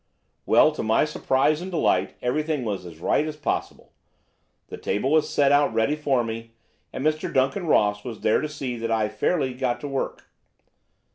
"Well, 0.47 0.71
to 0.71 0.81
my 0.81 1.05
surprise 1.05 1.61
and 1.61 1.69
delight, 1.69 2.15
everything 2.23 2.63
was 2.65 2.87
as 2.87 2.97
right 2.97 3.23
as 3.27 3.35
possible. 3.37 3.93
The 4.69 4.79
table 4.79 5.11
was 5.11 5.29
set 5.29 5.51
out 5.51 5.75
ready 5.75 5.95
for 5.95 6.23
me, 6.23 6.53
and 6.91 7.05
Mr. 7.05 7.31
Duncan 7.31 7.67
Ross 7.67 8.03
was 8.03 8.21
there 8.21 8.41
to 8.41 8.49
see 8.49 8.77
that 8.77 8.89
I 8.89 9.05
got 9.09 9.17
fairly 9.17 9.53
to 9.55 9.87
work. 9.87 10.25